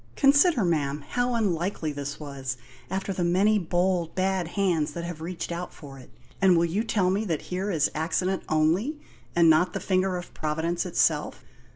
[0.15, 2.57] Consider, ma'am, how unlikely this was,
[2.89, 6.09] after the many bold, bad hands that have reached out for it.
[6.41, 8.99] And will you tell me that here is accident only,
[9.35, 11.43] and not the finger of Providence itself?